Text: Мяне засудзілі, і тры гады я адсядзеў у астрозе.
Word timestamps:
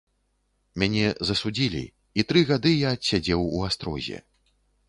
Мяне 0.83 1.11
засудзілі, 1.29 1.83
і 2.21 2.27
тры 2.31 2.39
гады 2.53 2.75
я 2.87 2.97
адсядзеў 2.99 3.41
у 3.59 3.63
астрозе. 3.69 4.17